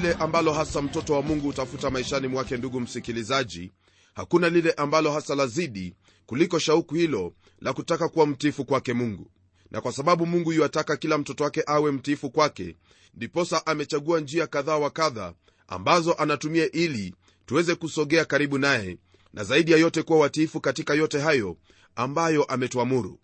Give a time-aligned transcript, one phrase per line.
[0.00, 3.72] lile ambalo hasa mtoto wa mungu hutafuta maishani mwake ndugu msikilizaji.
[4.14, 5.94] Hakuna lile ambalo hasa lazidi
[6.26, 9.30] kuliko shauku hilo la kutaka kuwa mtiifu kwake mungu.
[9.70, 12.76] Na kwa sababu mungu yuataka kila mtoto wake awe mtiifu kwake
[13.14, 15.32] ndiposa amechagua njia kadhaa wa kadha
[15.68, 17.14] ambazo anatumia ili
[17.46, 18.98] tuweze kusogea karibu naye
[19.32, 21.56] na zaidi ya yote kuwa watiifu katika yote hayo
[21.96, 23.18] ambayo ametuamuru.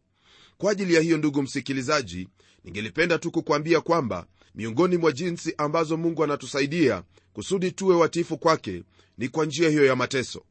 [0.59, 2.29] Kwa ajili ya hiyo ndugu msikilizaji
[2.65, 7.03] ningelipenda tu kukwambia kwamba miongoni mwa jinsi ambazo mungu anatusaidia
[7.33, 8.83] kusudi tuwe watiifu kwake
[9.19, 10.43] ni kwa njia hiyo ya mateso.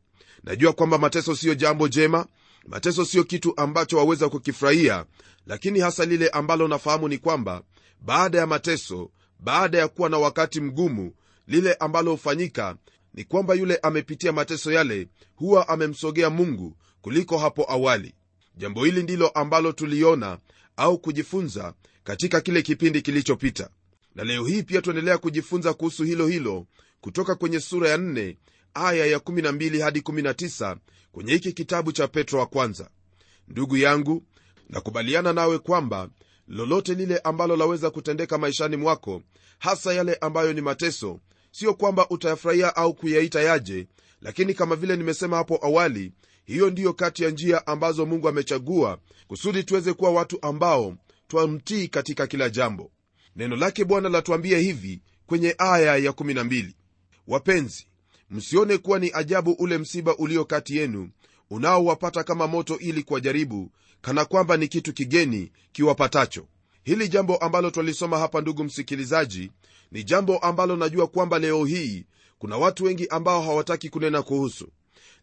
[0.44, 2.26] Najua kwamba mateso siyo jambo jema
[2.68, 5.06] mateso siyo kitu ambacho waweza kukifurahia
[5.48, 7.64] lakini hasa lile ambalo nafahamu ni kwamba
[8.02, 11.14] baada ya mateso baada ya kuwa na wakati mgumu
[11.48, 12.76] lile ambalo hufanyika
[13.14, 18.14] ni kwamba yule amepitia mateso yale huwa amemsogea mungu kuliko hapo awali.
[18.58, 20.38] Jambo hili ndilo ambalo tuliona
[20.78, 23.70] au kujifunza katika kile kipindi kilichopita
[24.16, 26.66] na leo hii pia tuendelea kujifunza kuhusu hilo hilo
[27.02, 28.36] kutoka kwenye sura ya 4
[28.74, 30.78] aya ya 12 hadi 19
[31.12, 32.90] kwenye hiki kitabu cha petro wa kwanza.
[33.48, 34.24] Ndugu yangu
[34.70, 36.10] nakubaliana nawe kwamba
[36.48, 39.22] lolote lile ambalo laweza kutendeka maishani mwako
[39.60, 41.20] hasa yale ambayo ni mateso
[41.52, 43.88] sio kwamba utayafurahia au kuyaita yaje
[44.22, 46.12] lakini kama vile nimesema hapo awali
[46.46, 50.96] hiyo ndiyo kati ya njia ambazo mungu amechagua kusudi tuweze kuwa watu ambao
[51.28, 52.92] twamtii katika kila jambo
[53.36, 56.66] neno lake bwana latuambia hivi kwenye aya ya 12
[57.28, 57.88] wapenzi
[58.30, 61.10] msione kuwa ni ajabu ule msiba ulio kati yenu
[61.50, 63.72] unaowapata kama moto ili kuwajaribu
[64.02, 66.48] kana kwamba ni kitu kigeni kiwapatacho.
[66.84, 69.52] Hili jambo ambalo twalisoma hapa ndugu msikilizaji
[69.92, 72.06] ni jambo ambalo najua kwamba leo hii
[72.40, 74.68] kuna watu wengi ambao hawataki kunena kuhusu.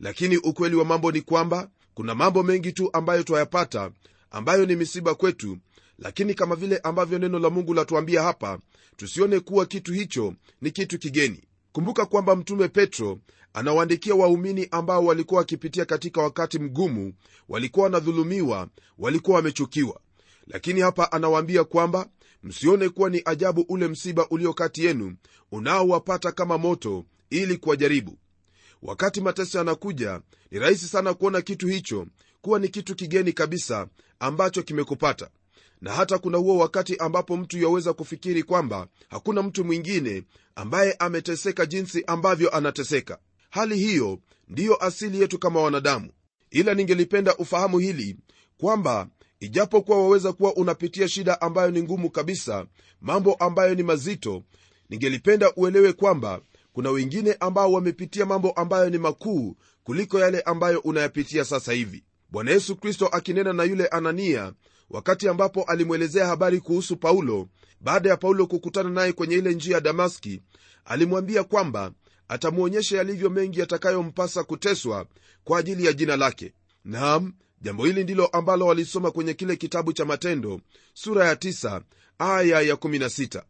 [0.01, 3.91] Lakini ukweli wa mambo ni kwamba kuna mambo mengi tu ambayo twayapata
[4.31, 5.59] ambayo ni misiba kwetu
[6.01, 8.59] lakini kama vile ambavyo neno la mungu latuambia hapa
[8.97, 11.45] tusione kuwa kitu hicho ni kitu kigeni.
[11.73, 13.19] Kumbuka kwamba mtume petro
[13.53, 17.13] anawaandikia waumini ambao walikuwa wakipitia katika wakati mgumu
[17.49, 18.69] walikuwa wanadhulumiwa
[18.99, 20.01] walikuwa wamechukiwa.
[20.47, 22.09] Lakini hapa anawaambia kwamba
[22.43, 25.17] msione kuwa ni ajabu ule msiba ulio kati yenu
[25.53, 28.19] unaowapata kama moto ili kuwajaribu.
[28.83, 32.07] Wakati mateso yanakuja ni rahisi sana kuona kitu hicho
[32.43, 33.87] kuwa ni kitu kigeni kabisa
[34.21, 35.31] ambacho kimekupata
[35.81, 40.23] na hata kuna huo wakati ambapo mtu yaweza kufikiri kwamba hakuna mtu mwingine
[40.55, 43.19] ambaye ameteseka jinsi ambavyo anateseka.
[43.51, 46.11] Hali hiyo ndiyo asili yetu kama wanadamu.
[46.51, 48.17] Ila ningelipenda ufahamu hili
[48.59, 49.09] kwamba
[49.41, 52.67] ijapokuwa waweza kuwa unapitia shida ambayo ni ngumu kabisa
[53.01, 54.43] mambo ambayo ni mazito
[54.91, 56.41] ningelipenda uelewe kwamba
[56.73, 62.05] kuna wengine ambao wamepitia mambo ambayo ni makuu kuliko yale ambayo unayapitia sasa hivi.
[62.31, 64.53] Bwana yesu kristo akinena na yule anania
[64.91, 67.49] wakati ambapo alimwelezea habari kuhusu paulo
[67.81, 70.43] baada ya paulo kukutana naye kwenye ile njia ya damaski
[70.85, 71.93] alimwambia kwamba
[72.29, 75.07] atamwonyesha yalivyo mengi yatakayompasa kuteswa
[75.45, 76.53] kwa ajili ya jina lake.
[76.85, 80.61] Nam jambo hili ndilo ambalo walisoma kwenye kile kitabu cha matendo
[80.95, 81.81] sura ya 9
[82.19, 83.43] aya ya 16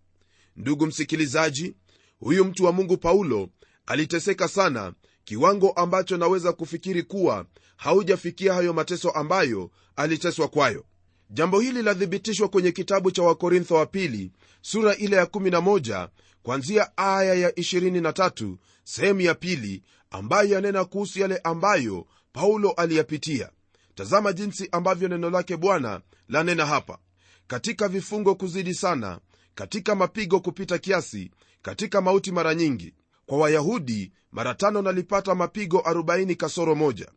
[0.56, 1.74] ndugu msikilizaji
[2.20, 3.48] huyu mtu wa mungu paulo
[3.86, 4.92] aliteseka sana
[5.24, 7.46] kiwango ambacho naweza kufikiri kuwa
[7.76, 10.84] haujafikia hayo mateso ambayo aliteswa kwayo
[11.30, 14.30] jambo hili lathibitishwa kwenye kitabu cha wakorintho wa pili
[14.62, 16.08] sura ile ya 11
[16.42, 23.50] kwanzia aya ya 23 sehemu ya pili ambayo yanena kuhusu yale ambayo paulo aliyapitia.
[23.94, 26.98] Tazama jinsi ambavyo neno lake bwana lanena hapa.
[27.46, 29.20] Katika vifungo kuzidi sana
[29.54, 31.30] katika mapigo kupita kiasi
[31.62, 32.94] katika mauti mara nyingi.
[33.26, 37.08] Kwa wayahudi mara tano nalipata mapigo 40 kasoro moja.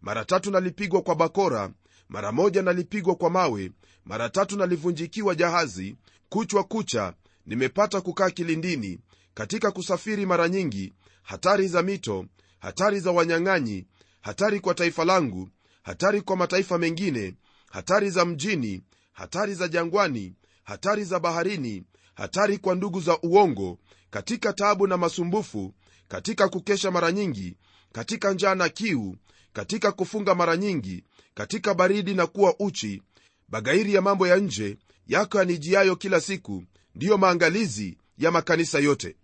[0.00, 1.70] Mara tatu nalipigwa kwa bakora
[2.10, 3.72] mara moja nalipigwa kwa mawe
[4.04, 5.96] mara tatu nalivunjikiwa jahazi
[6.28, 7.14] kuchwa kucha
[7.46, 8.98] nimepata kukaa kilindini
[9.34, 10.92] katika kusafiri mara nyingi
[11.22, 12.26] hatari za mito
[12.58, 13.86] hatari za wanyang'anyi
[14.20, 15.48] hatari kwa taifa langu
[15.82, 17.34] hatari kwa mataifa mengine
[17.70, 18.82] hatari za mjini
[19.12, 20.34] hatari za jangwani
[20.64, 21.84] hatari za baharini
[22.14, 23.78] hatari kwa ndugu za uongo
[24.10, 25.74] katika taabu na masumbufu
[26.08, 27.56] katika kukesha mara nyingi
[27.92, 29.16] katika njaa na kiu
[29.52, 31.04] katika kufunga mara nyingi
[31.40, 33.02] katika baridi na kuwa uchi
[33.48, 34.76] bagairi ya mambo ya nje
[35.06, 36.64] yako yanijiayo kila siku
[36.94, 39.16] ndiyo maangalizi ya makanisa yote.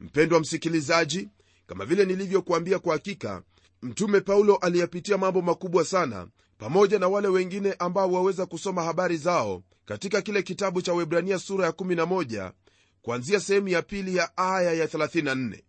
[0.00, 1.28] Mpendwa msikilizaji
[1.66, 3.42] kama vile nilivyokuambia kwa hakika
[3.82, 6.26] mtume paulo aliyapitia mambo makubwa sana
[6.58, 11.66] pamoja na wale wengine ambao waweza kusoma habari zao katika kile kitabu cha webrania sura
[11.66, 12.52] ya 11
[13.02, 15.62] kuanzia sehemu ya pili ya aya ya 34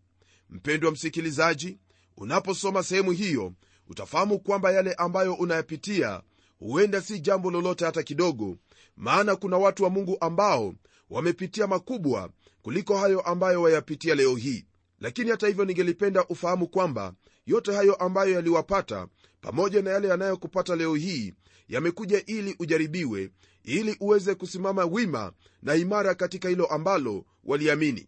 [0.50, 1.78] mpendwa msikilizaji
[2.18, 3.54] unaposoma sehemu hiyo
[3.98, 6.22] utafahamu kwamba yale ambayo unayapitia
[6.60, 8.58] huenda si jambo lolote hata kidogo
[8.98, 10.74] maana kuna watu wa mungu ambao
[11.10, 12.30] wamepitia makubwa
[12.62, 14.66] kuliko hayo ambayo wayapitia leo hii.
[15.00, 17.14] Lakini hata hivyo ningelipenda ufahamu kwamba
[17.46, 19.08] yote hayo ambayo yaliwapata
[19.42, 21.34] pamoja na yale yanayokupata leo hii
[21.68, 23.30] yamekuja ili ujaribiwe
[23.64, 25.32] ili uweze kusimama wima
[25.62, 28.08] na imara katika hilo ambalo waliamini.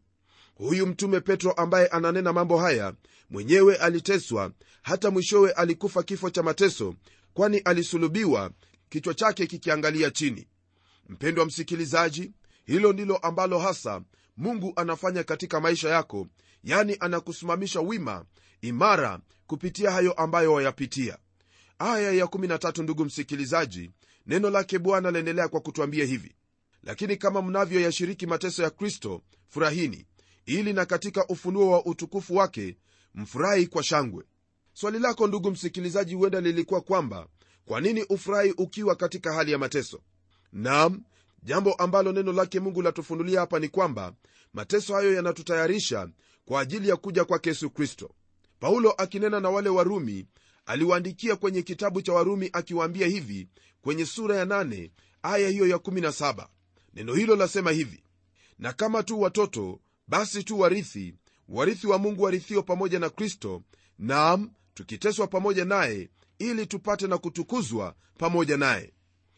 [0.55, 2.93] Huyu mtume petro ambaye ananena mambo haya
[3.29, 4.51] mwenyewe aliteswa
[4.81, 6.95] hata mwishowe alikufa kifo cha mateso
[7.33, 8.51] kwani alisulubiwa
[8.89, 10.47] kichwa chake kikiangalia chini.
[11.09, 12.31] Mpendwa msikilizaji
[12.65, 14.01] hilo ndilo ambalo hasa
[14.37, 16.27] mungu anafanya katika maisha yako
[16.63, 18.25] yani anakusimamisha wima
[18.61, 21.17] imara kupitia hayo ambayo wayapitia.
[21.79, 23.91] Aya ya 13 ndugu msikilizaji
[24.27, 26.35] neno lake bwana laendelea kwa kutwambia hivi.
[26.83, 30.05] Lakini kama mnavyoyashiriki mateso ya kristo furahini.
[30.45, 32.77] Ili na katika ufunuo wa utukufu wake
[33.15, 34.23] mfurahi kwa shangwe.
[34.73, 37.27] Swali lako ndugu msikilizaji huenda lilikuwa kwamba
[37.65, 40.01] kwa nini ufurahi ukiwa katika hali ya mateso?
[40.53, 41.03] Nam
[41.43, 44.13] jambo ambalo neno lake mungu latufunulia hapa ni kwamba
[44.53, 46.09] mateso hayo yanatutayarisha
[46.45, 48.11] kwa ajili ya kuja kwake yesu kristo.
[48.59, 50.25] Paulo akinena na wale warumi
[50.65, 53.47] aliwaandikia kwenye kitabu cha warumi akiwaambia hivi
[53.81, 54.89] kwenye sura ya 8
[55.23, 56.47] aya hiyo ya 17
[56.93, 58.03] neno hilo lasema hivi
[58.59, 61.15] na kama tu watoto basi tu warithi
[61.49, 63.61] warithi wa mungu warithio pamoja na kristo
[63.99, 66.09] nam tukiteswa pamoja naye
[66.39, 68.93] ili tupate na kutukuzwa pamoja naye.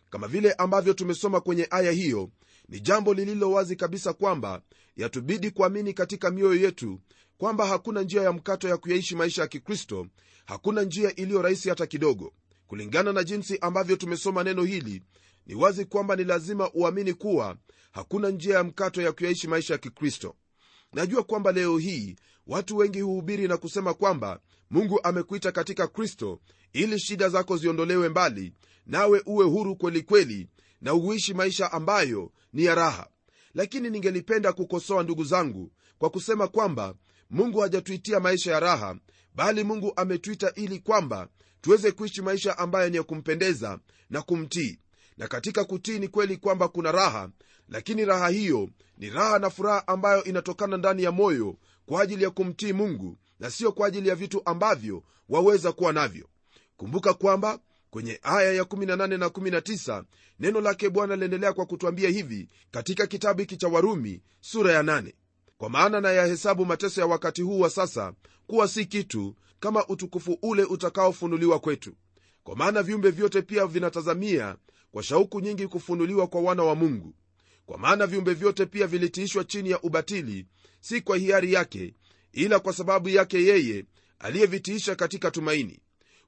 [0.09, 2.30] Kama vile ambavyo tumesoma kwenye aya hiyo
[2.69, 4.62] ni jambo lililo wazi kabisa kwamba
[4.98, 7.00] yatubidi kuamini katika mioyo yetu
[7.38, 10.07] kwamba hakuna njia ya mkato ya kuyaishi maisha ya kikristo
[10.45, 12.33] hakuna njia iliyo rahisi hata kidogo.
[12.68, 15.03] Kulingana na jinsi ambavyo tumesoma neno hili
[15.45, 17.57] ni wazi kwamba ni lazima uamini kuwa
[17.92, 20.36] hakuna njia ya mkato ya kuyaishi maisha ya kikristo
[20.94, 22.16] najua kwamba leo hii
[22.48, 24.39] watu wengi huhubiri na kusema kwamba
[24.69, 26.39] mungu amekuita katika kristo
[26.74, 28.54] ili shida zako ziondolewe mbali
[28.86, 30.50] nawe uwe huru kwelikweli kweli,
[30.81, 33.07] na uishi maisha ambayo ni ya raha.
[33.54, 36.95] Lakini ningelipenda kukosoa ndugu zangu kwa kusema kwamba
[37.30, 38.95] mungu hajatuitia maisha ya raha
[39.36, 41.28] bali mungu ametuita ili kwamba
[41.62, 43.80] tuweze kuishi maisha ambayo ni ya kumpendeza
[44.10, 44.80] na kumtii
[45.18, 47.30] na katika kutii ni kweli kwamba kuna raha
[47.69, 51.56] lakini raha hiyo ni raha na furaha ambayo inatokana ndani ya moyo
[51.86, 56.28] kwa ajili ya kumtii mungu na sio kwa ajili ya vitu ambavyo waweza kuwa navyo.
[56.78, 57.60] Kumbuka kwamba
[57.90, 60.04] kwenye aya ya 18 na 19
[60.40, 65.13] neno lake bwana liendelea kwa kutwambia hivi katika kitabu hiki cha warumi sura ya 8
[65.58, 68.13] kwa maana na yahesabu mateso ya wakati huu wa sasa
[68.48, 71.94] kuwa si kitu kama utukufu ule utakaofunuliwa kwetu.
[72.44, 74.56] Kwa maana viumbe vyote pia vinatazamia
[74.98, 77.14] kwa shauku nyingi kufunuliwa kwa wana wa mungu.
[77.66, 80.46] Kwa maana viumbe vyote pia vilitiishwa chini ya ubatili
[80.80, 81.94] si kwa hiari yake
[82.32, 83.86] ila kwa sababu yake yeye
[84.20, 85.80] aliyevitiisha katika tumaini.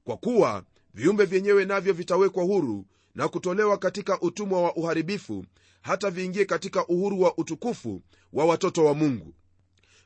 [0.04, 0.64] Kwa kuwa
[0.94, 5.44] viumbe vyenyewe navyo vitawekwa huru na kutolewa katika utumwa wa uharibifu
[5.82, 9.34] hata viingie katika uhuru wa utukufu wa watoto wa mungu.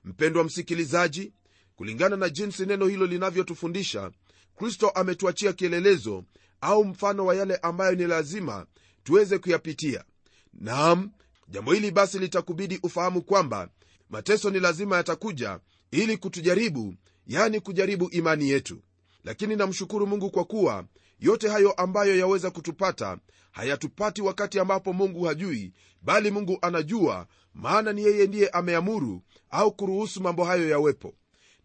[0.05, 1.33] Mpendwa msikilizaji
[1.77, 4.11] kulingana na jinsi neno hilo linavyotufundisha
[4.57, 6.25] kristo ametuachia kielelezo
[6.65, 8.67] au mfano wa yale ambayo ni lazima
[9.03, 10.05] tuweze kuyapitia.
[10.55, 11.11] Nam
[11.49, 13.69] jambo hili basi litakubidi ufahamu kwamba
[14.11, 16.95] mateso ni lazima yatakuja ili kutujaribu
[17.27, 18.83] yani kujaribu imani yetu.
[19.25, 20.85] Lakini namshukuru mungu kwa kuwa
[21.21, 23.19] yote hayo ambayo yaweza kutupata
[23.53, 30.23] hayatupati wakati ambapo mungu hajui bali mungu anajua maana ni yeye ndiye ameamuru au kuruhusu
[30.23, 31.15] mambo hayo yawepo.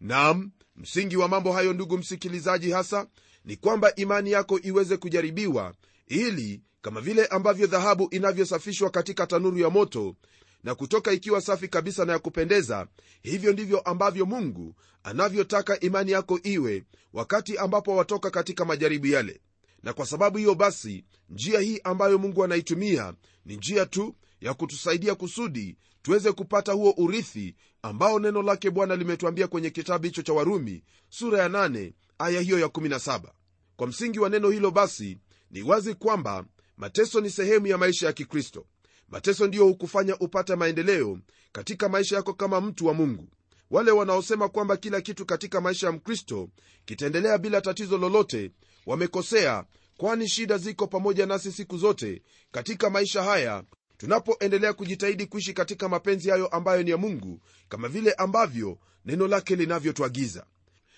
[0.00, 3.06] Nam msingi wa mambo hayo ndugu msikilizaji hasa
[3.44, 5.74] ni kwamba imani yako iweze kujaribiwa
[6.06, 10.16] ili kama vile ambavyo dhahabu inavyosafishwa katika tanuru ya moto
[10.64, 12.86] na kutoka ikiwa safi kabisa na ya kupendeza
[13.22, 19.40] hivyo ndivyo ambavyo mungu anavyotaka imani yako iwe wakati ambapo watoka katika majaribu yale.
[19.82, 25.14] Na kwa sababu hiyo basi njia hii ambayo mungu anaitumia ni njia tu ya kutusaidia
[25.14, 30.82] kusudi tuweze kupata huo urithi ambao neno lake bwana limetuambia kwenye kitabu hicho cha warumi
[31.08, 33.20] sura ya 8 aya hiyo ya 17
[33.76, 35.18] kwa msingi wa neno hilo basi
[35.50, 36.44] ni wazi kwamba
[36.76, 38.66] mateso ni sehemu ya maisha ya kikristo.
[39.08, 41.18] Mateso ndiyo hukufanya upate maendeleo
[41.52, 43.28] katika maisha yako kama mtu wa mungu.
[43.70, 46.48] Wale wanaosema kwamba kila kitu katika maisha ya mkristo
[46.84, 48.50] kitaendelea bila tatizo lolote
[48.86, 49.64] wamekosea
[49.96, 53.64] kwani shida ziko pamoja nasi siku zote katika maisha haya.
[53.96, 59.56] Tunapoendelea kujitahidi kuishi katika mapenzi hayo ambayo ni ya mungu kama vile ambavyo neno lake
[59.56, 60.46] linavyotwagiza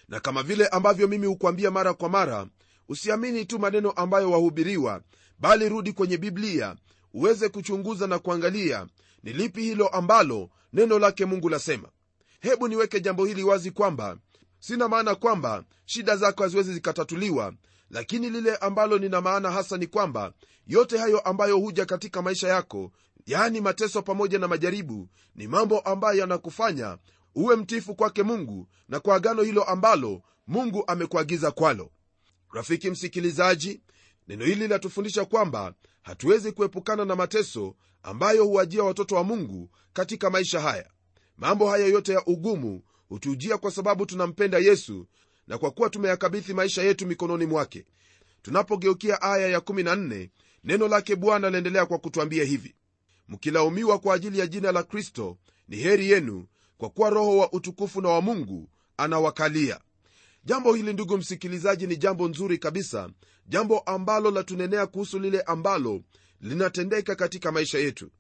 [0.09, 2.47] na kama vile ambavyo mimi hukwambia mara kwa mara
[2.89, 5.03] usiamini tu maneno ambayo wahubiriwa
[5.39, 6.77] bali rudi kwenye biblia
[7.15, 8.87] uweze kuchunguza na kuangalia
[9.23, 11.89] ni lipi hilo ambalo neno lake mungu lasema.
[12.41, 14.17] Hebu niweke jambo hili wazi kwamba
[14.59, 17.55] sina maana kwamba shida zako haziwezi zikatatuliwa
[17.91, 20.33] lakini lile ambalo nina maana hasa ni kwamba
[20.67, 22.93] yote hayo ambayo huja katika maisha yako
[23.27, 26.99] yaani mateso pamoja na majaribu ni mambo ambayo yanakufanya
[27.35, 31.91] uwe mtifu kwake mungu na kwa agano hilo ambalo mungu amekuagiza kwalo.
[32.53, 33.81] Rafiki msikilizaji
[34.29, 40.61] neno hili linatufundisha kwamba hatuwezi kuepukana na mateso ambayo huwajia watoto wa mungu katika maisha
[40.61, 40.91] haya.
[41.37, 45.07] Mambo haya yote ya ugumu hutujia kwa sababu tunampenda yesu
[45.47, 47.87] na kwa kuwa tumeyakabithi maisha yetu mikononi mwake.
[48.43, 50.29] Tunapogeukia aya ya14
[50.65, 52.75] neno lake bwana laendelea kwa kutwambia hivi.
[53.29, 56.47] Mkilaumiwa kwa ajili ya jina la kristo ni heri yenu
[56.83, 59.81] kwa kuwa roho wa utukufu na wa mungu anawakalia.
[60.45, 63.11] Jambo hili ndugu msikilizaji ni jambo nzuri kabisa
[63.47, 66.03] jambo ambalo latunenea kuhusu lile ambalo
[66.41, 68.11] linatendeka katika maisha yetu.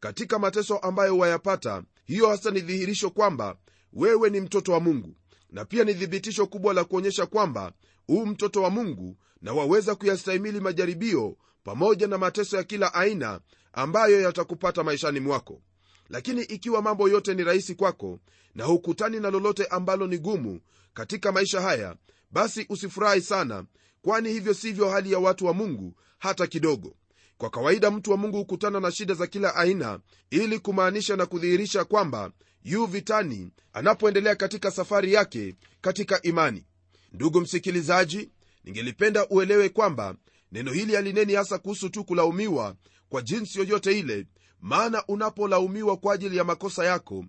[0.00, 3.56] Katika mateso ambayo wayapata hiyo hasa ni dhihirisho kwamba
[3.92, 5.14] wewe ni mtoto wa mungu
[5.50, 7.72] na pia ni thibitisho kubwa la kuonyesha kwamba
[8.06, 13.40] huu mtoto wa mungu na waweza kuyastahimili majaribio pamoja na mateso ya kila aina
[13.72, 15.62] ambayo yatakupata maishani mwako
[16.08, 18.18] lakini ikiwa mambo yote ni rahisi kwako
[18.54, 20.60] na hukutani na lolote ambalo ni gumu
[20.94, 21.96] katika maisha haya
[22.30, 23.64] basi usifurahi sana
[24.02, 26.94] kwani hivyo sivyo hali ya watu wa mungu hata kidogo.
[27.38, 31.84] Kwa kawaida mtu wa mungu hukutana na shida za kila aina ili kumaanisha na kudhihirisha
[31.84, 32.30] kwamba
[32.64, 36.64] yu vitani anapoendelea katika safari yake katika imani.
[37.12, 38.30] Ndugu msikilizaji
[38.64, 40.14] ningelipenda uelewe kwamba
[40.52, 42.76] neno hili halineni hasa kuhusu tu kulaumiwa
[43.08, 44.26] kwa jinsi yoyote ile
[44.64, 47.24] maana unapolaumiwa kwa ajili ya makosa yako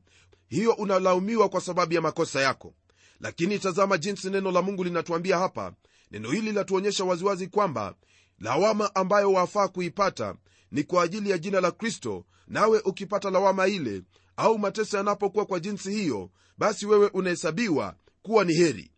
[0.47, 2.73] hiyo unalaumiwa kwa sababu ya makosa yako.
[3.19, 5.73] Lakini tazama jinsi neno la mungu linatuambia hapa.
[6.11, 7.95] Neno hili latuonyesha waziwazi kwamba
[8.39, 10.35] lawama ambayo wafaa kuipata
[10.71, 12.25] ni kwa ajili ya jina la kristo.
[12.47, 14.01] Nawe ukipata lawama ile
[14.37, 18.91] au mateso yanapokuwa kwa jinsi hiyo basi wewe unahesabiwa kuwa ni heri.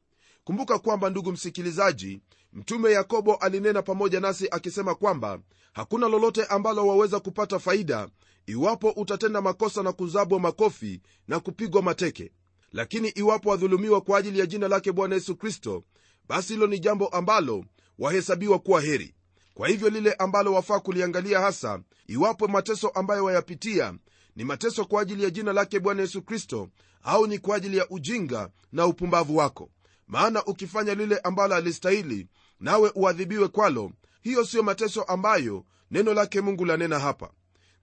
[0.43, 2.21] Kumbuka kwamba ndugu msikilizaji
[2.53, 5.39] mtume yakobo alinena pamoja nasi akisema kwamba
[5.73, 8.09] hakuna lolote ambalo waweza kupata faida
[8.47, 12.31] iwapo utatenda makosa na kuzabwa makofi na kupigwa mateke
[12.71, 15.83] lakini iwapo wadhulumiwa kwa ajili ya jina lake bwana yesu kristo
[16.27, 17.65] basi hilo ni jambo ambalo
[17.99, 19.15] wahesabiwa kuwa heri.
[19.53, 23.93] Kwa hivyo lile ambalo wafaa kuliangalia hasa iwapo mateso ambayo wayapitia
[24.35, 26.69] ni mateso kwa ajili ya jina lake bwana yesu kristo
[27.03, 29.69] au ni kwa ajili ya ujinga na upumbavu wako.
[30.07, 32.27] Maana ukifanya lile ambalo alistahili
[32.59, 37.31] nawe uadhibiwe kwalo hiyo siyo mateso ambayo neno lake mungu lanena hapa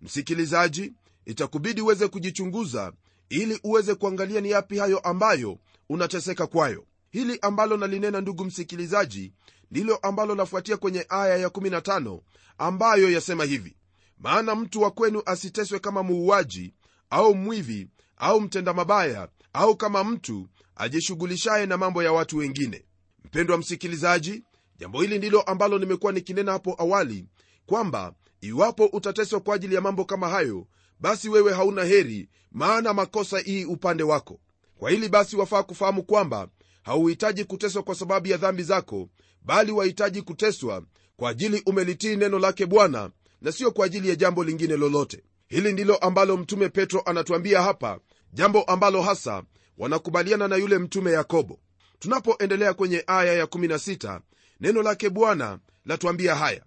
[0.04, 0.92] msikilizaji
[1.26, 2.92] itakubidi uweze kujichunguza
[3.28, 5.58] ili uweze kuangalia ni yapi hayo ambayo
[5.88, 6.86] unateseka kwayo.
[7.10, 9.32] Hili ambalo nalinena ndugu msikilizaji
[9.70, 12.20] ndilo ambalo lafuatia kwenye aya ya15
[12.58, 13.76] ambayo yasema hivi.
[14.18, 16.74] Maana mtu wa kwenu asiteswe kama muuaji
[17.10, 22.84] au mwivi au mtenda mabaya au kama mtu ajishughulishaye na mambo ya watu wengine.
[23.24, 24.44] Mpendwa msikilizaji
[24.78, 27.26] jambo hili ndilo ambalo nimekuwa nikinena hapo awali
[27.66, 28.14] kwamba
[28.48, 30.66] iwapo utateswa kwa ajili ya mambo kama hayo
[31.00, 34.40] basi wewe hauna heri maana makosa ii upande wako.
[34.78, 36.48] Kwa hili basi wafaa kufahamu kwamba
[36.82, 39.08] hauhitaji kuteswa kwa sababu ya dhambi zako
[39.42, 40.82] bali wahitaji kuteswa
[41.16, 43.10] kwa ajili umelitii neno lake bwana
[43.40, 45.22] na sio kwa ajili ya jambo lingine lolote.
[45.48, 47.98] Hili ndilo ambalo mtume petro anatuambia hapa
[48.32, 49.42] jambo ambalo hasa
[49.78, 51.60] wanakubaliana na yule mtume yakobo.
[51.98, 54.20] Tunapoendelea kwenye aya ya16
[54.60, 56.64] neno lake bwana latuambia haya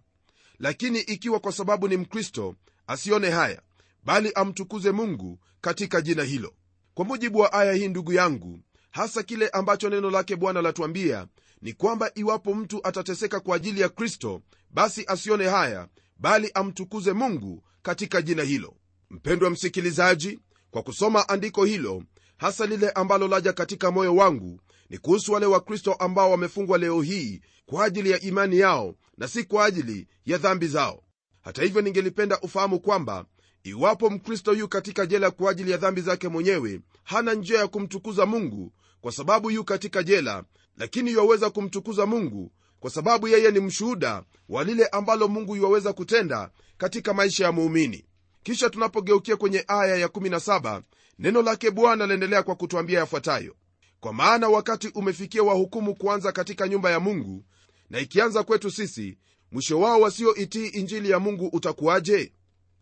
[0.60, 2.56] lakini ikiwa kwa sababu ni mkristo
[2.88, 3.62] asione haya
[4.04, 6.54] bali amtukuze mungu katika jina hilo.
[6.94, 8.60] Kwa mujibu wa aya hii ndugu yangu
[8.92, 11.28] hasa kile ambacho neno lake bwana latuambia
[11.62, 15.88] ni kwamba iwapo mtu atateseka kwa ajili ya kristo basi asione haya
[16.18, 18.76] bali amtukuze mungu katika jina hilo.
[19.10, 20.40] Mpendwa msikilizaji
[20.72, 22.04] kwa kusoma andiko hilo
[22.38, 27.42] hasa lile ambalo laja katika moyo wangu ni kuhusu wale wakristo ambao wamefungwa leo hii
[27.66, 31.04] kwa ajili ya imani yao na si kwa ajili ya dhambi zao.
[31.42, 33.26] Hata hivyo ningelipenda ufahamu kwamba
[33.64, 38.26] iwapo mkristo yu katika jela kwa ajili ya dhambi zake mwenyewe hana njia ya kumtukuza
[38.26, 40.44] mungu kwa sababu yu katika jela
[40.78, 46.52] lakini yuwaweza kumtukuza mungu kwa sababu yeye ni mshuhuda wa lile ambalo mungu yuwaweza kutenda
[46.78, 48.06] katika maisha ya muumini.
[48.44, 50.82] Kisha tunapogeukia kwenye aya ya17
[51.20, 53.56] neno lake bwana laendelea kwa kutwambia yafuatayo.
[54.00, 57.46] Kwa maana wakati umefikia wahukumu kuanza katika nyumba ya mungu
[57.90, 59.18] na ikianza kwetu sisi
[59.52, 62.34] mwisho wao wasioitii injili ya mungu utakuwaje?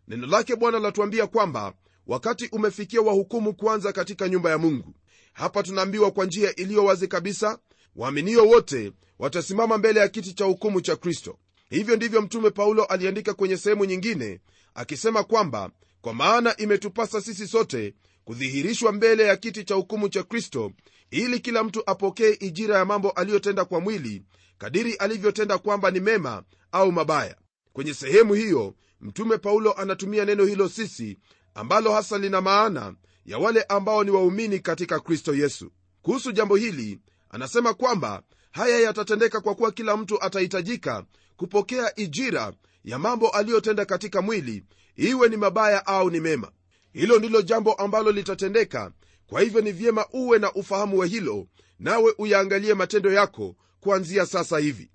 [0.08, 1.74] Neno lake bwana latuambia kwamba
[2.06, 4.94] wakati umefikia wahukumu kwanza katika nyumba ya mungu.
[5.32, 7.58] Hapa tunaambiwa kwa njia iliyo wazi kabisa
[7.96, 11.38] waaminio wote watasimama mbele ya kiti cha hukumu cha kristo.
[11.70, 14.40] Hivyo ndivyo mtume paulo aliandika kwenye sehemu nyingine
[14.74, 15.70] akisema kwamba
[16.00, 17.94] kwa maana imetupasa sisi sote
[18.24, 20.72] kudhihirishwa mbele ya kiti cha hukumu cha kristo
[21.10, 24.22] ili kila mtu apokee ijira ya mambo aliyotenda kwa mwili
[24.58, 26.42] kadiri alivyotenda kwamba ni mema
[26.72, 27.36] au mabaya.
[27.72, 31.18] Kwenye sehemu hiyo mtume paulo anatumia neno hilo sisi
[31.54, 32.94] ambalo hasa lina maana
[33.26, 35.70] ya wale ambao ni waumini katika kristo yesu.
[36.02, 41.04] Kuhusu jambo hili anasema kwamba haya yatatendeka kwa kuwa kila mtu atahitajika
[41.36, 42.52] kupokea ijira
[42.84, 44.64] ya mambo aliyotenda katika mwili
[44.96, 46.52] iwe ni mabaya au ni mema.
[46.92, 48.92] Hilo ndilo jambo ambalo litatendeka
[49.26, 51.46] kwa hivyo ni vyema uwe na ufahamu wa hilo
[51.78, 54.90] nawe uyaangalie matendo yako kuanzia sasa hivi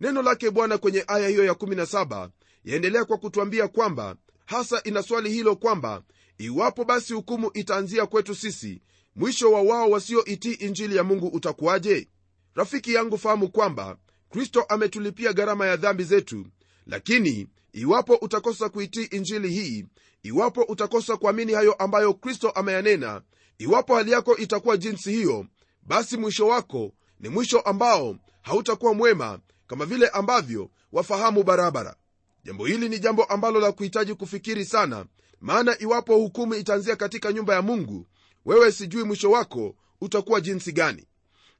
[0.00, 2.28] neno lake bwana kwenye aya hiyo ya17
[2.64, 6.02] yaendelea kwa kutwambia kwamba hasa ina swali hilo kwamba
[6.38, 8.82] iwapo basi hukumu itaanzia kwetu sisi
[9.16, 12.08] mwisho wa wao wasioitii injili ya mungu utakuwaje?
[12.54, 13.96] Rafiki yangu fahamu kwamba
[14.30, 16.46] kristo ametulipia gharama ya dhambi zetu
[16.86, 19.86] lakini iwapo utakosa kuitii injili hii
[20.22, 23.22] iwapo utakosa kuamini hayo ambayo kristo ameyanena
[23.58, 25.46] iwapo hali yako itakuwa jinsi hiyo
[25.82, 31.96] basi mwisho wako ni mwisho ambao hautakuwa mwema kama vile ambavyo wafahamu barabara.
[32.44, 35.06] Jambo hili ni jambo ambalo la kuhitaji kufikiri sana
[35.40, 38.06] maana iwapo hukumu itaanzia katika nyumba ya mungu
[38.44, 41.06] wewe sijui mwisho wako utakuwa jinsi gani.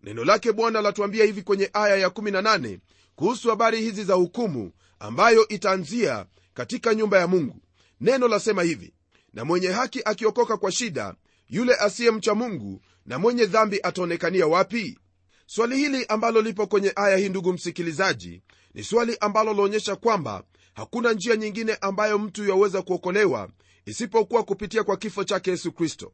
[0.02, 2.78] Neno lake bwana latuambia hivi kwenye aya ya18
[3.16, 7.62] kuhusu habari hizi za hukumu ambayo itaanzia katika nyumba ya mungu.
[8.00, 8.94] Neno lasema hivi
[9.32, 11.14] na mwenye haki akiokoka kwa shida
[11.48, 14.98] yule asiyemcha mungu na mwenye dhambi ataonekania wapi
[15.46, 18.42] swali hili ambalo lipo kwenye aya hii ndugu msikilizaji
[18.74, 20.42] ni swali ambalo laonyesha kwamba
[20.74, 23.48] hakuna njia nyingine ambayo mtu yaweza kuokolewa
[23.86, 26.12] isipokuwa kupitia kwa kifo chake yesu kristo.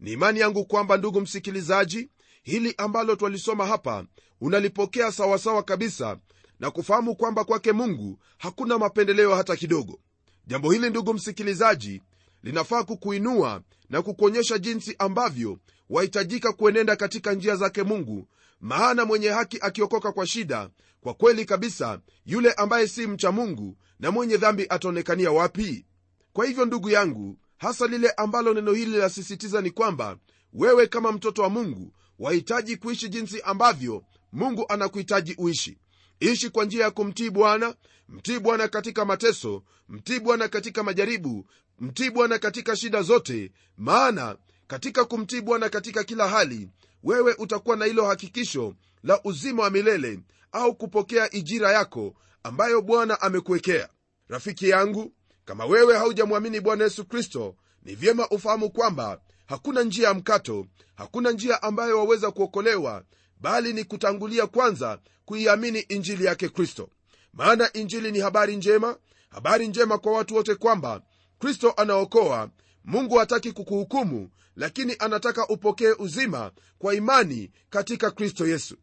[0.00, 2.08] Ni imani yangu kwamba ndugu msikilizaji
[2.42, 4.04] hili ambalo twalisoma hapa
[4.40, 6.18] unalipokea sawasawa kabisa
[6.60, 9.98] na kufahamu kwamba kwake mungu hakuna mapendeleo hata kidogo.
[10.46, 12.02] Jambo hili ndugu msikilizaji
[12.42, 15.58] linafaa kukuinua na kukuonyesha jinsi ambavyo
[15.90, 18.26] wahitajika kuenenda katika njia zake mungu
[18.60, 24.10] maana mwenye haki akiokoka kwa shida kwa kweli kabisa yule ambaye si mcha mungu na
[24.10, 25.86] mwenye dhambi ataonekania wapi?
[26.32, 30.16] Kwa hivyo ndugu yangu hasa lile ambalo neno hili linasisitiza ni kwamba
[30.52, 35.78] wewe kama mtoto wa mungu wahitaji kuishi jinsi ambavyo mungu anakuhitaji uishi.
[36.20, 37.74] Ishi kwa njia ya kumtii bwana
[38.08, 41.46] mtii bwana katika mateso mtii bwana katika majaribu
[41.78, 46.68] mtii bwana katika shida zote maana katika kumtii bwana katika kila hali
[47.02, 50.20] wewe utakuwa na hilo hakikisho la uzima wa milele
[50.52, 53.88] au kupokea ijira yako ambayo bwana amekuwekea.
[54.28, 55.12] Rafiki yangu
[55.44, 61.30] kama wewe haujamwamini bwana yesu kristo ni vyema ufahamu kwamba hakuna njia ya mkato hakuna
[61.30, 63.04] njia ambayo waweza kuokolewa
[63.40, 66.88] bali ni kutangulia kwanza kuiamini injili yake kristo.
[67.32, 68.96] Maana injili ni habari njema
[69.30, 71.02] habari njema kwa watu wote kwamba
[71.38, 72.50] kristo anaokoa
[72.88, 78.76] mungu hataki kukuhukumu lakini anataka upokee uzima kwa imani katika kristo yesu.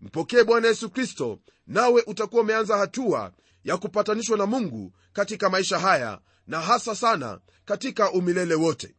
[0.00, 3.32] Mpokee bwana yesu kristo nawe utakuwa umeanza hatua
[3.64, 8.94] ya kupatanishwa na mungu katika maisha haya na hasa sana katika umilele wote.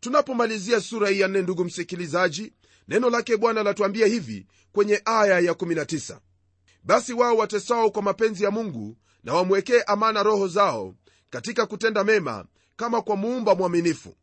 [0.00, 2.52] Tunapomalizia sura hii ya nne ndugu msikilizaji
[2.88, 6.18] neno lake bwana latuambia hivi kwenye aya ya 19
[6.84, 10.94] basi wao watesao kwa mapenzi ya mungu na wamwekee amana roho zao
[11.30, 12.44] katika kutenda mema
[12.76, 14.16] kama kwa muumba mwaminifu.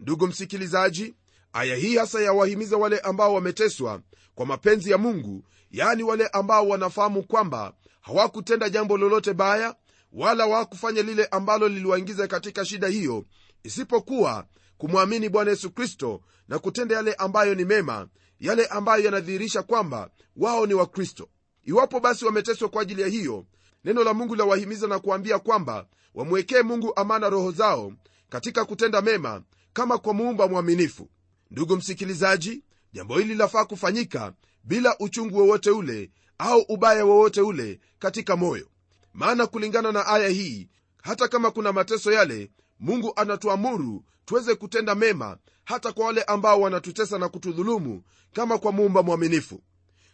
[0.00, 1.14] Ndugu msikilizaji
[1.52, 4.00] aya hii hasa yawahimiza wale ambao wameteswa
[4.34, 9.76] kwa mapenzi ya mungu yaani wale ambao wanafahamu kwamba hawakutenda jambo lolote baya
[10.12, 13.24] wala hawakufanya lile ambalo liliwaingiza katika shida hiyo
[13.62, 14.46] isipokuwa
[14.78, 18.08] kumwamini bwana yesu kristo na kutenda yale ambayo ni mema
[18.40, 21.28] yale ambayo yanadhihirisha kwamba wao ni wakristo.
[21.64, 23.46] Iwapo basi wameteswa kwa ajili ya hiyo
[23.84, 27.92] neno la mungu lawahimiza na kuambia kwamba wamwekee mungu amana roho zao
[28.28, 31.08] katika kutenda mema kama kwa muumba mwaminifu.
[31.50, 34.32] Ndugu msikilizaji jambo hili lafaa kufanyika
[34.64, 38.68] bila uchungu wowote ule au ubaya wowote ule katika moyo.
[39.14, 40.68] Maana kulingana na aya hii
[41.02, 42.50] hata kama kuna mateso yale
[42.80, 48.02] mungu anatuamuru tuweze kutenda mema hata kwa wale ambao wanatutesa na kutudhulumu
[48.32, 49.62] kama kwa muumba mwaminifu.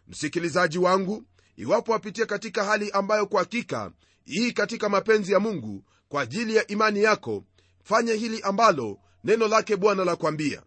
[0.08, 1.24] Msikilizaji wangu
[1.56, 3.90] iwapo wapitia katika hali ambayo kwa hakika
[4.24, 7.44] hii katika mapenzi ya mungu kwa ajili ya imani yako
[7.82, 10.62] fanya hili ambalo neno lake bwana la kwambia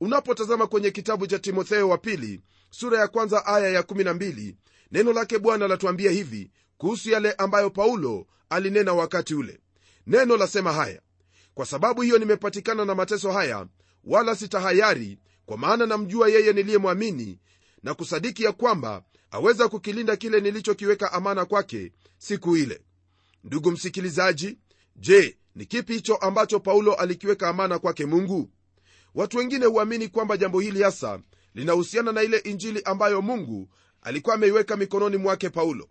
[0.00, 4.54] unapotazama kwenye kitabu cha timotheo wa pili sura ya kwanza aya ya12
[4.92, 9.60] neno lake bwana latuambia hivi kuhusu yale ambayo paulo alinena wakati ule.
[10.06, 11.00] Neno lasema haya
[11.54, 13.66] kwa sababu hiyo nimepatikana na mateso haya
[14.04, 17.38] wala sitahayari kwa maana namjua yeye niliyemwamini
[17.82, 19.02] na kusadiki ya kwamba
[19.32, 22.80] aweza kukilinda kile nilichokiweka amana kwake siku ile.
[23.44, 24.58] Ndugu msikilizaji
[24.96, 28.50] je ni kipi hicho ambacho paulo alikiweka amana kwake mungu?
[29.14, 31.20] Watu wengine huamini kwamba jambo hili hasa
[31.54, 33.68] linahusiana na ile injili ambayo mungu
[34.02, 35.88] alikuwa ameiweka mikononi mwake paulo.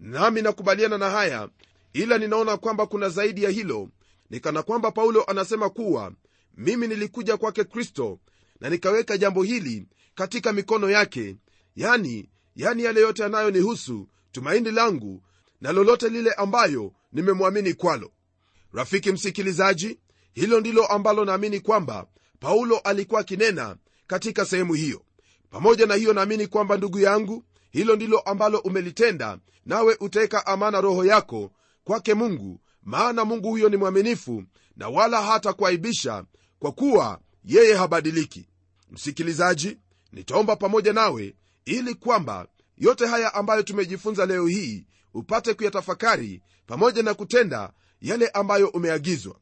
[0.00, 1.48] Nami nakubaliana na haya
[1.92, 3.88] ila ninaona kwamba kuna zaidi ya hilo
[4.30, 6.12] nikana kwamba paulo anasema kuwa
[6.56, 8.18] mimi nilikuja kwake kristo
[8.60, 11.36] na nikaweka jambo hili katika mikono yake
[11.76, 15.22] yani yani yale yote yanayonihusu tumaini langu
[15.60, 18.12] na lolote lile ambayo nimemwamini kwalo.
[18.72, 19.98] Rafiki msikilizaji
[20.32, 22.06] hilo ndilo ambalo naamini kwamba
[22.40, 25.02] paulo alikuwa akinena katika sehemu hiyo.
[25.50, 31.04] Pamoja na hiyo naamini kwamba ndugu yangu hilo ndilo ambalo umelitenda nawe utaweka amana roho
[31.04, 31.52] yako
[31.84, 34.44] kwake mungu maana mungu huyo ni mwaminifu
[34.76, 36.24] na wala hatakuaibisha
[36.58, 38.48] kwa kuwa yeye habadiliki.
[38.90, 39.78] Msikilizaji
[40.12, 41.34] nitaomba pamoja nawe
[41.64, 48.68] ili kwamba yote haya ambayo tumejifunza leo hii upate kuyatafakari pamoja na kutenda yale ambayo
[48.68, 49.36] umeagizwa.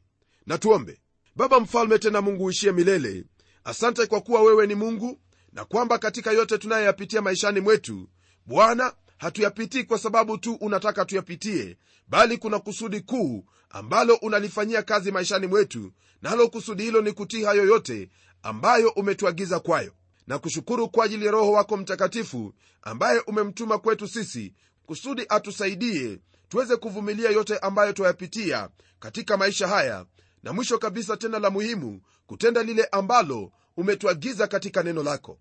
[0.45, 1.01] Na tuombe.
[1.35, 3.23] Baba mfalme tena mungu uishie milele
[3.63, 5.19] asante kwa kuwa wewe ni mungu
[5.53, 8.09] na kwamba katika yote tunayoyapitia maishani mwetu
[8.45, 15.47] bwana hatuyapitii kwa sababu tu unataka tuyapitie bali kuna kusudi kuu ambalo unalifanyia kazi maishani
[15.47, 18.09] mwetu nalo kusudi hilo ni kutii hayo yote
[18.43, 19.93] ambayo umetuagiza kwayo
[20.27, 24.53] na kushukuru kwa ajili ya roho wako mtakatifu ambaye umemtuma kwetu sisi
[24.85, 30.05] kusudi atusaidie tuweze kuvumilia yote ambayo twayapitia katika maisha haya
[30.43, 35.39] na mwisho kabisa tena la muhimu kutenda lile ambalo umetuagiza katika neno lako.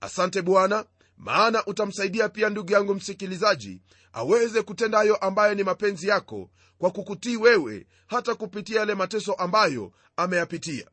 [0.00, 0.84] Asante bwana
[1.16, 7.36] maana utamsaidia pia ndugu yangu msikilizaji aweze kutenda hayo ambayo ni mapenzi yako kwa kukutii
[7.36, 10.86] wewe hata kupitia yale mateso ambayo ameyapitia.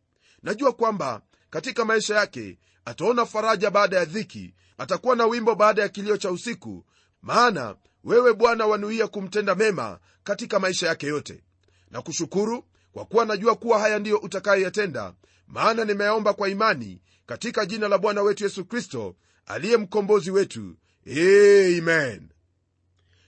[0.43, 5.89] Najua kwamba katika maisha yake ataona faraja baada ya dhiki atakuwa na wimbo baada ya
[5.89, 6.85] kilio cha usiku
[7.21, 11.43] maana wewe bwana wanuia kumtenda mema katika maisha yake yote.
[11.91, 15.13] Na kushukuru kwa kuwa najua kuwa haya ndiyo utakayoyatenda
[15.47, 20.75] maana nimeyaomba kwa imani katika jina la bwana wetu yesu kristo aliye mkombozi wetu.
[21.07, 22.29] Amen.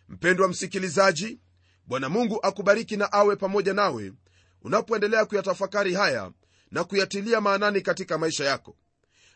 [0.10, 1.40] Mpendwa msikilizaji
[1.86, 4.14] bwana mungu akubariki na awe pamoja nawe.
[4.62, 6.32] Unapoendelea kuyatafakari haya
[6.72, 8.76] na kuyatilia maanani katika maisha yako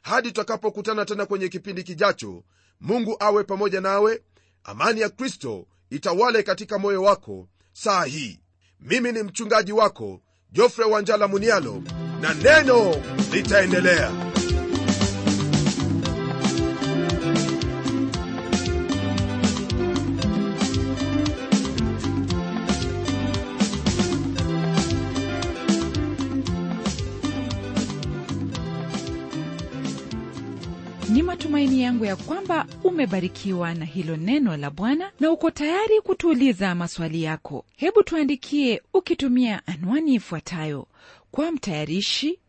[0.04, 2.44] hadi tutakapokutana tena kwenye kipindi kijacho.
[2.82, 4.22] Mungu awe pamoja nawe.
[4.63, 8.39] Amani ya kristo itawale katika moyo wako saa hii.
[8.80, 11.84] Mimi ni mchungaji wako jofre wanjala munialo
[12.22, 12.96] na neno
[13.32, 14.33] litaendelea
[32.13, 37.65] ya kwamba umebarikiwa na hilo neno la bwana na uko tayari kutuuliza maswali yako.
[37.76, 40.88] Hebu tuandikie ukitumia anwani ifuatayo.
[41.32, 42.39] Kwa mtayarishi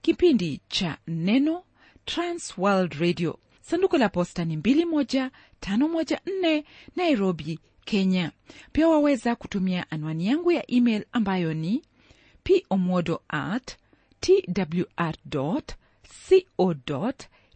[0.00, 1.62] kipindi cha neno
[2.04, 3.38] transworld radio.
[3.60, 6.64] Sanduku la posta ni 21514
[6.96, 8.32] nairobi kenya.
[8.72, 11.82] Pia waweza kutumia anwani yangu ya email ambayo ni
[12.68, 13.76] pomodo at
[14.20, 15.14] twr
[16.56, 16.74] co